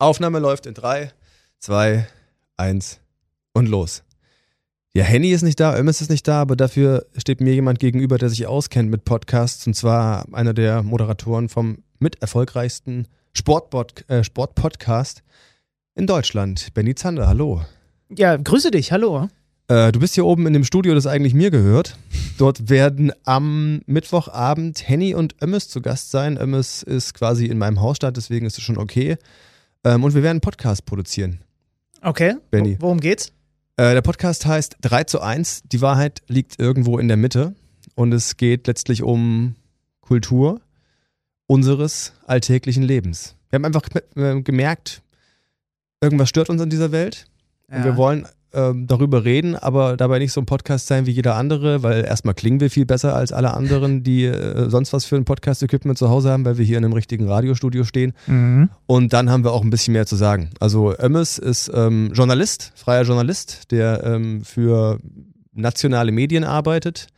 [0.00, 1.10] Aufnahme läuft in 3,
[1.58, 2.06] 2,
[2.56, 3.00] 1
[3.52, 4.04] und los.
[4.94, 8.16] Ja, Henny ist nicht da, Ömmes ist nicht da, aber dafür steht mir jemand gegenüber,
[8.16, 13.08] der sich auskennt mit Podcasts und zwar einer der Moderatoren vom mit erfolgreichsten
[14.06, 15.24] äh, Sportpodcast
[15.96, 17.26] in Deutschland, Benny Zander.
[17.26, 17.62] Hallo.
[18.16, 19.28] Ja, grüße dich, hallo.
[19.66, 21.98] Äh, du bist hier oben in dem Studio, das eigentlich mir gehört.
[22.38, 26.38] Dort werden am Mittwochabend Henny und Ömmes zu Gast sein.
[26.38, 29.16] Ömmes ist quasi in meinem Hausstadt, deswegen ist es schon okay.
[29.94, 31.40] Ähm, und wir werden einen Podcast produzieren.
[32.02, 32.36] Okay.
[32.50, 32.76] Benny.
[32.78, 33.32] Wo- Worum geht's?
[33.76, 35.62] Äh, der Podcast heißt 3 zu 1.
[35.64, 37.54] Die Wahrheit liegt irgendwo in der Mitte.
[37.94, 39.54] Und es geht letztlich um
[40.00, 40.60] Kultur
[41.46, 43.34] unseres alltäglichen Lebens.
[43.50, 45.02] Wir haben einfach äh, gemerkt,
[46.00, 47.26] irgendwas stört uns in dieser Welt.
[47.70, 51.34] Und wir wollen ähm, darüber reden, aber dabei nicht so ein Podcast sein wie jeder
[51.34, 55.16] andere, weil erstmal klingen wir viel besser als alle anderen, die äh, sonst was für
[55.16, 58.14] ein Podcast-Equipment zu Hause haben, weil wir hier in einem richtigen Radiostudio stehen.
[58.26, 58.70] Mhm.
[58.86, 60.50] Und dann haben wir auch ein bisschen mehr zu sagen.
[60.60, 64.98] Also Ömmes ist ähm, Journalist, freier Journalist, der ähm, für
[65.52, 67.08] nationale Medien arbeitet.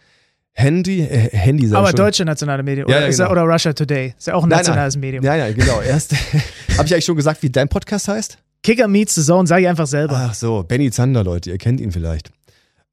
[0.52, 1.96] Handy, äh, Handy sag ich Aber schon.
[1.96, 2.88] deutsche nationale Medien.
[2.88, 3.30] Ja, Oder, ja, er, genau.
[3.30, 4.14] oder Russia Today.
[4.18, 5.24] Ist ja auch ein Nein, nationales Medium.
[5.24, 5.80] Ja, ja, genau.
[5.80, 6.12] Erst
[6.76, 8.38] habe ich eigentlich schon gesagt, wie dein Podcast heißt?
[8.62, 10.16] Kicker meets the Zone, sag ich einfach selber.
[10.16, 12.30] Ach so, Benny Zander, Leute, ihr kennt ihn vielleicht.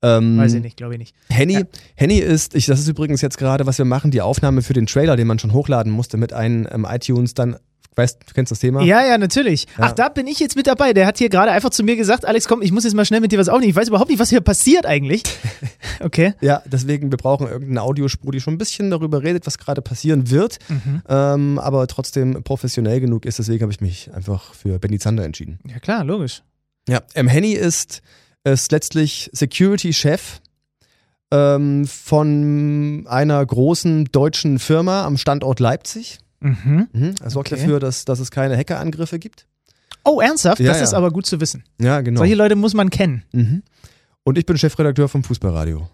[0.04, 1.16] Ähm, Weiß ich nicht, glaube ich nicht.
[1.30, 1.62] Henny, Ja.
[1.96, 4.86] Henny ist, ich, das ist übrigens jetzt gerade, was wir machen, die Aufnahme für den
[4.86, 7.58] Trailer, den man schon hochladen musste, mit einem ähm, iTunes dann,
[7.98, 8.84] weißt du, kennst das Thema?
[8.84, 9.66] Ja, ja, natürlich.
[9.78, 9.86] Ja.
[9.86, 10.94] Ach, da bin ich jetzt mit dabei.
[10.94, 13.22] Der hat hier gerade einfach zu mir gesagt, Alex, komm, ich muss jetzt mal schnell
[13.22, 13.72] mit dir was aufnehmen.
[13.72, 15.24] Ich weiß überhaupt nicht, was hier passiert eigentlich.
[16.00, 16.36] Okay.
[16.42, 20.30] Ja, deswegen, wir brauchen irgendeine Audiospur, die schon ein bisschen darüber redet, was gerade passieren
[20.30, 20.60] wird,
[21.10, 23.40] ähm, aber trotzdem professionell genug ist.
[23.40, 25.58] Deswegen habe ich mich einfach für Benny Zander entschieden.
[25.68, 26.44] Ja, klar, logisch.
[26.88, 28.04] Ja, ähm, Henny ist,
[28.44, 30.40] ist letztlich Security-Chef
[31.32, 36.20] ähm, von einer großen deutschen Firma am Standort Leipzig.
[36.40, 36.88] Mhm.
[36.94, 37.16] Mhm.
[37.22, 37.60] Er sorgt Okay.
[37.62, 39.48] dafür, dass, dass es keine Hackerangriffe gibt.
[40.04, 40.60] Oh, ernsthaft?
[40.60, 40.84] Ja, das ja.
[40.84, 41.64] ist aber gut zu wissen.
[41.82, 42.20] Ja, genau.
[42.20, 43.24] Solche Leute muss man kennen.
[43.34, 43.64] Mhm.
[44.24, 45.90] Und ich bin Chefredakteur vom Fußballradio.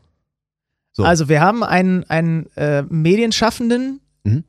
[0.91, 1.03] So.
[1.03, 4.43] Also, wir haben einen, einen äh, Medienschaffenden, Mhm.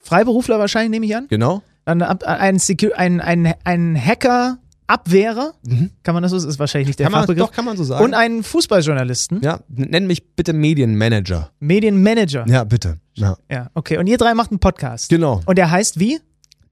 [0.00, 1.28] Freiberufler wahrscheinlich, nehme ich an.
[1.28, 1.62] Genau.
[1.84, 4.58] Dann einen, einen, einen Hacker,
[4.92, 5.90] Abwehrer, Mhm.
[6.02, 7.46] kann man das so, das ist wahrscheinlich nicht der Kann man, Fachbegriff.
[7.46, 8.04] doch, kann man so sagen.
[8.04, 11.50] Und einen Fußballjournalisten, ja, nenn mich bitte Medienmanager.
[11.60, 12.44] Medienmanager.
[12.48, 12.98] Ja, bitte.
[13.14, 13.36] Ja.
[13.50, 13.98] Ja, okay.
[13.98, 15.08] Und ihr drei macht einen Podcast.
[15.08, 15.40] Genau.
[15.46, 16.20] Und der heißt wie?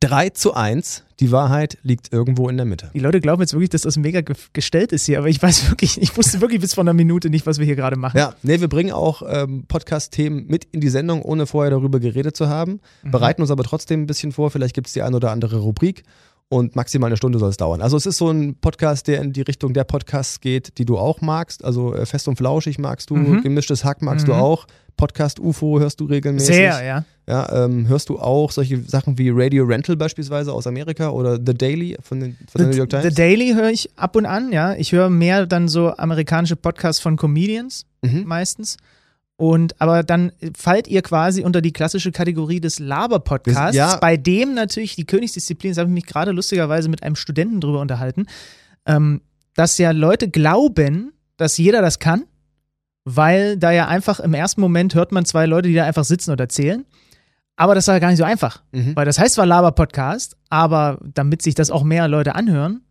[0.01, 1.05] 3 zu 1.
[1.21, 2.91] Die Wahrheit liegt irgendwo in der Mitte.
[2.95, 5.69] Die Leute glauben jetzt wirklich, dass das mega ge gestellt ist hier, aber ich weiß
[5.71, 8.17] wirklich, ich wusste wirklich bis vor einer Minute nicht, was wir hier gerade machen.
[8.17, 12.35] Ja, nee, wir bringen auch ähm, Podcast-Themen mit in die Sendung, ohne vorher darüber geredet
[12.35, 12.81] zu haben.
[13.03, 13.11] Mhm.
[13.11, 14.51] Bereiten uns aber trotzdem ein bisschen vor.
[14.51, 16.05] Vielleicht gibt es die ein oder andere Rubrik.
[16.53, 17.81] Und maximal eine Stunde soll es dauern.
[17.81, 20.99] Also es ist so ein Podcast, der in die Richtung der Podcasts geht, die du
[20.99, 21.65] auch magst.
[21.65, 23.43] Also äh, Fest und Flauschig magst du, Mhm.
[23.43, 24.41] Gemischtes Hack magst du Mhm.
[24.41, 24.67] auch.
[24.97, 26.57] Podcast UFO hörst du regelmäßig.
[26.57, 27.05] Sehr, ja.
[27.29, 31.55] Ja, ähm, hörst du auch solche Sachen wie Radio Rental beispielsweise aus Amerika oder The
[31.55, 33.05] Daily von, den, von der New York Times?
[33.05, 34.75] The Daily höre ich ab und an, ja.
[34.75, 38.25] Ich höre mehr dann so amerikanische Podcasts von Comedians Mhm.
[38.27, 38.77] meistens.
[39.41, 43.97] Und aber dann fallt ihr quasi unter die klassische Kategorie des Laber-Podcasts, Ja.
[43.97, 47.81] bei dem natürlich die Königsdisziplin, das habe ich mich gerade lustigerweise mit einem Studenten drüber
[47.81, 48.27] unterhalten,
[48.85, 49.23] ähm,
[49.55, 52.25] dass ja Leute glauben, dass jeder das kann,
[53.05, 56.33] weil da ja einfach im ersten Moment hört man zwei Leute, die da einfach sitzen
[56.33, 56.85] und erzählen.
[57.57, 58.63] Aber das war ja gar nicht so einfach.
[58.73, 58.95] Mhm.
[58.95, 62.83] Weil das heißt zwar Laber-Podcast, aber damit sich das auch mehr Leute anhören,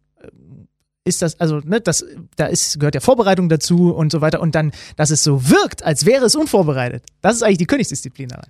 [1.06, 2.06] ist das, also, ne, das,
[2.36, 4.42] da ist, gehört ja Vorbereitung dazu und so weiter.
[4.42, 7.04] Und dann, dass es so wirkt, als wäre es unvorbereitet.
[7.22, 8.48] Das ist eigentlich die Königsdisziplin daran.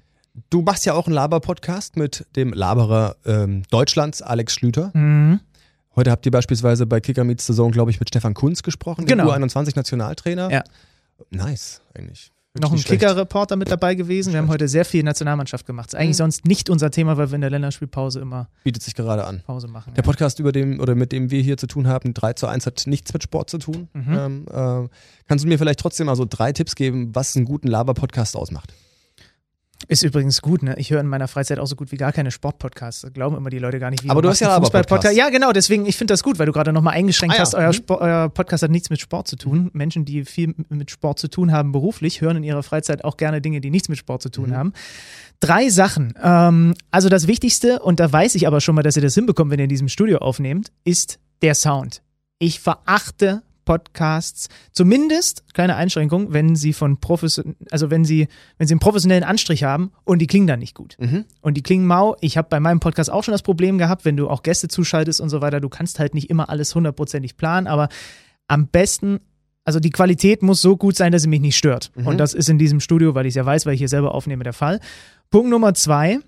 [0.50, 4.92] Du machst ja auch einen Laber-Podcast mit dem Laberer ähm, Deutschlands, Alex Schlüter.
[4.94, 5.40] Mhm.
[5.96, 9.18] Heute habt ihr beispielsweise bei Kicker Meets Zone, glaube ich, mit Stefan Kunz gesprochen, dem
[9.18, 9.32] Genau.
[9.32, 10.50] U21-Nationaltrainer.
[10.52, 10.64] Ja.
[11.30, 12.32] Nice, eigentlich.
[12.58, 12.80] Noch ein.
[12.80, 14.34] Kicker-Reporter mit dabei gewesen.
[14.34, 15.90] Wir haben heute sehr viel Nationalmannschaft gemacht.
[15.90, 16.14] Ist eigentlich Mhm.
[16.14, 19.44] sonst nicht unser Thema, weil wir in der Länderspielpause immer Bietet sich gerade an.
[19.46, 19.94] Pause machen.
[19.94, 22.66] Der Podcast, über dem oder mit dem wir hier zu tun haben, 3 zu 1,
[22.66, 23.88] hat nichts mit Sport zu tun.
[23.94, 24.14] Mhm.
[24.18, 24.88] Ähm, äh,
[25.28, 28.74] kannst du mir vielleicht trotzdem mal so drei Tipps geben, was einen guten Laber-Podcast ausmacht?
[29.92, 30.76] Ist übrigens gut, ne?
[30.78, 33.02] Ich höre in meiner Freizeit auch so gut wie gar keine Sportpodcasts.
[33.02, 34.88] Da glauben immer die Leute gar nicht, wie Aber du hast ja einen Laber-Podcast.
[34.90, 35.18] Fußball-Podcast.
[35.18, 37.56] Ja, genau, deswegen, ich finde das gut, weil du gerade nochmal eingeschränkt Ah ja, hast,
[37.56, 37.74] euer, mhm.
[37.74, 39.72] Sport, euer Podcast hat nichts mit Sport zu tun.
[39.74, 43.42] Menschen, die viel mit Sport zu tun haben beruflich, hören in ihrer Freizeit auch gerne
[43.42, 44.56] Dinge, die nichts mit Sport zu tun Mhm.
[44.56, 44.74] haben.
[45.40, 46.14] Drei Sachen.
[46.22, 49.50] Ähm, also das Wichtigste, und da weiß ich aber schon mal, dass ihr das hinbekommt,
[49.50, 52.04] wenn ihr in diesem Studio aufnehmt, ist der Sound.
[52.38, 58.28] Ich verachte Podcasts, zumindest, kleine Einschränkung, wenn sie von profession also wenn sie,
[58.58, 60.98] wenn sie einen professionellen Anstrich haben und die klingen dann nicht gut.
[61.00, 61.26] Mhm.
[61.42, 62.16] Und die klingen mau.
[62.20, 65.22] Ich habe bei meinem Podcast auch schon das Problem gehabt, wenn du auch Gäste zuschaltest
[65.22, 67.90] und so weiter, du kannst halt nicht immer alles hundertprozentig planen, aber
[68.48, 69.20] am besten,
[69.66, 71.92] also die Qualität muss so gut sein, dass sie mich nicht stört.
[71.94, 72.08] Mhm.
[72.08, 74.16] Und das ist in diesem Studio, weil ich es ja weiß, weil ich hier selber
[74.16, 74.80] aufnehme, der Fall.
[75.30, 76.22] Punkt Nummer zwei,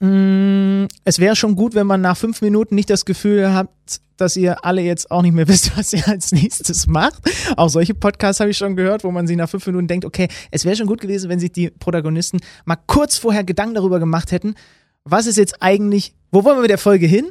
[0.00, 3.68] Es wäre schon gut, wenn man nach fünf Minuten nicht das Gefühl hat,
[4.16, 7.22] dass ihr alle jetzt auch nicht mehr wisst, was ihr als nächstes macht.
[7.56, 10.28] Auch solche Podcasts habe ich schon gehört, wo man sich nach fünf Minuten denkt, okay,
[10.50, 14.32] es wäre schon gut gewesen, wenn sich die Protagonisten mal kurz vorher Gedanken darüber gemacht
[14.32, 14.54] hätten,
[15.04, 17.26] was ist jetzt eigentlich, wo wollen wir mit der Folge hin?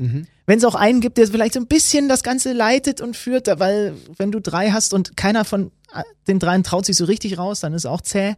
[0.47, 3.47] Wenn es auch einen gibt, der vielleicht so ein bisschen das Ganze leitet und führt,
[3.59, 7.37] weil wenn du drei hast und keiner von äh, den dreien traut sich so richtig
[7.37, 8.35] raus, dann ist auch zäh.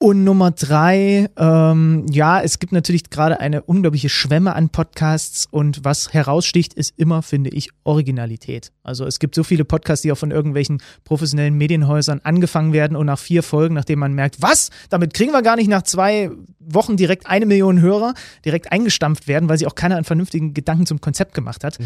[0.00, 5.84] Und Nummer drei, ähm, ja, es gibt natürlich gerade eine unglaubliche Schwemme an Podcasts und
[5.84, 8.70] was heraussticht, ist immer, finde ich, Originalität.
[8.84, 13.06] Also es gibt so viele Podcasts, die auch von irgendwelchen professionellen Medienhäusern angefangen werden und
[13.06, 16.30] nach vier Folgen, nachdem man merkt, was, damit kriegen wir gar nicht nach zwei
[16.60, 18.14] Wochen direkt eine Million Hörer,
[18.44, 21.78] direkt eingestampft werden, weil sich auch keiner einen vernünftigen Gedanken zum Konzept gemacht hat.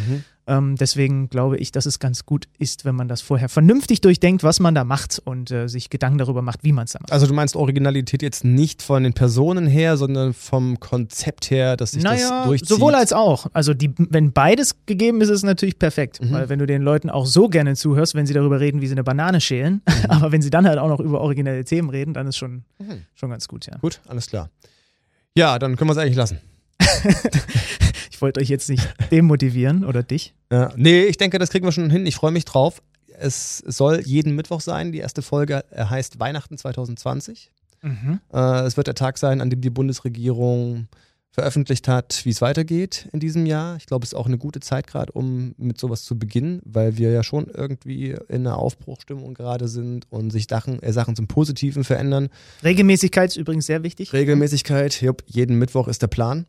[0.47, 4.43] Ähm, deswegen glaube ich, dass es ganz gut ist, wenn man das vorher vernünftig durchdenkt,
[4.43, 7.13] was man da macht und äh, sich Gedanken darüber macht, wie man es da macht.
[7.13, 11.93] Also du meinst Originalität jetzt nicht von den Personen her, sondern vom Konzept her, dass
[11.93, 12.69] sich Naja, das durchzieht.
[12.69, 13.47] sowohl als auch.
[13.53, 16.21] Also die, wenn beides gegeben ist, ist es natürlich perfekt.
[16.21, 16.33] Mhm.
[16.33, 18.95] Weil wenn du den Leuten auch so gerne zuhörst, wenn sie darüber reden, wie sie
[18.95, 19.93] eine Banane schälen, Mhm.
[20.11, 22.65] aber wenn sie dann halt auch noch über originelle Themen reden, dann ist schon,
[23.15, 23.77] schon ganz gut, ja.
[23.79, 24.51] Gut, alles klar.
[25.37, 26.39] Ja, dann können wir es eigentlich lassen.
[28.23, 30.33] Ich wollte euch jetzt nicht demotivieren oder dich.
[30.53, 30.73] Ja.
[30.77, 32.07] Nee, ich denke, das kriegen wir schon hin.
[32.07, 32.81] Ich freue mich drauf.
[33.19, 34.93] Es soll jeden Mittwoch sein.
[34.93, 37.51] Die erste Folge äh, heißt Weihnachten 2020.
[37.83, 38.21] Mhm.
[38.33, 40.87] Äh, es wird der Tag sein, an dem die Bundesregierung
[41.33, 43.75] veröffentlicht hat, wie es weitergeht in diesem Jahr.
[43.75, 46.99] Ich glaube, es ist auch eine gute Zeit gerade, um mit sowas zu beginnen, weil
[46.99, 51.27] wir ja schon irgendwie in einer Aufbruchstimmung gerade sind und sich Sachen, äh, Sachen zum
[51.27, 52.29] Positiven verändern.
[52.63, 54.13] Regelmäßigkeit ist übrigens sehr wichtig.
[54.13, 56.47] Regelmäßigkeit, jupp, jeden Mittwoch ist der Plan.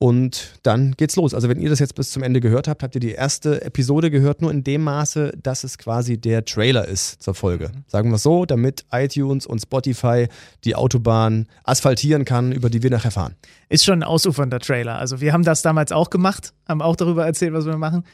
[0.00, 1.34] Und dann geht's los.
[1.34, 4.12] Also wenn ihr das jetzt bis zum Ende gehört habt, habt ihr die erste Episode
[4.12, 7.72] gehört, nur in dem Maße, dass es quasi der Trailer ist zur Folge.
[7.88, 10.28] Sagen wir so, damit iTunes und Spotify
[10.62, 13.34] die Autobahn asphaltieren kann, über die wir nachher fahren.
[13.70, 14.98] Ist schon ein ausufernder Trailer.
[14.98, 18.04] Also wir haben das damals auch gemacht, haben auch darüber erzählt, was wir machen.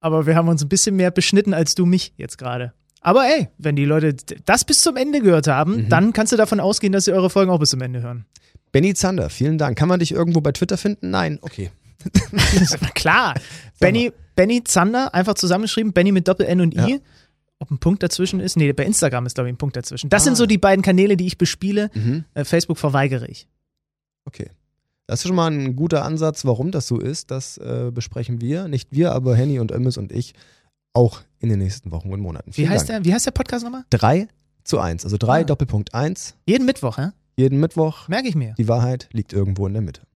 [0.00, 2.72] Aber wir haben uns ein bisschen mehr beschnitten als du mich jetzt gerade.
[3.00, 4.14] Aber ey, wenn die Leute
[4.44, 5.88] das bis zum Ende gehört haben, Mhm.
[5.88, 8.26] dann kannst du davon ausgehen, dass sie eure Folgen auch bis zum Ende hören.
[8.72, 9.76] Benny Zander, vielen Dank.
[9.78, 11.10] Kann man dich irgendwo bei Twitter finden?
[11.10, 11.70] Nein, okay.
[12.32, 13.34] Na klar.
[13.78, 16.92] Benny, Benny Zander, einfach zusammengeschrieben, Benny mit Doppel-N und I.
[16.92, 16.98] Ja.
[17.58, 18.56] Ob ein Punkt dazwischen ist?
[18.56, 20.08] Nee, bei Instagram ist, glaube ich, ein Punkt dazwischen.
[20.08, 20.24] Das Ah.
[20.24, 21.90] sind so die beiden Kanäle, die ich bespiele.
[21.94, 22.24] Mhm.
[22.32, 23.48] Äh, Facebook verweigere ich.
[24.24, 24.48] Okay.
[25.06, 27.30] Das ist schon mal ein guter Ansatz, warum das so ist.
[27.30, 28.68] Das äh, besprechen wir.
[28.68, 30.34] Nicht wir, aber Henny und Ömmes und ich
[30.94, 32.50] auch in den nächsten Wochen und Monaten.
[32.54, 33.02] Wie heißt, Dank.
[33.02, 33.84] der, wie heißt der Podcast nochmal?
[33.90, 34.28] 3
[34.64, 35.04] zu 1.
[35.04, 35.44] Also 3 Ah.
[35.44, 36.36] Doppelpunkt 1.
[36.46, 37.08] Jeden Mittwoch, hä?
[37.40, 38.06] Jeden Mittwoch.
[38.06, 38.52] Merke ich mir.
[38.58, 40.02] Die Wahrheit liegt irgendwo in der Mitte.